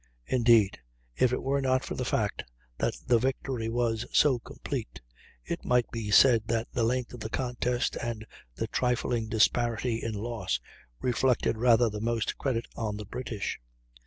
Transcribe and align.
Indeed, 0.25 0.79
if 1.15 1.31
it 1.31 1.43
were 1.43 1.61
not 1.61 1.83
for 1.85 1.93
the 1.93 2.03
fact 2.03 2.43
that 2.79 2.95
the 3.05 3.19
victory 3.19 3.69
was 3.69 4.03
so 4.11 4.39
complete, 4.39 4.99
it 5.45 5.63
might 5.63 5.91
be 5.91 6.09
said 6.09 6.47
that 6.47 6.67
the 6.71 6.81
length 6.83 7.13
of 7.13 7.19
the 7.19 7.29
contest 7.29 7.97
and 7.97 8.25
the 8.55 8.65
trifling 8.65 9.29
disparity 9.29 9.97
in 10.01 10.15
loss 10.15 10.59
reflected 11.01 11.55
rather 11.59 11.87
the 11.87 12.01
most 12.01 12.39
credit 12.39 12.65
on 12.75 12.97
the 12.97 13.05
British. 13.05 13.59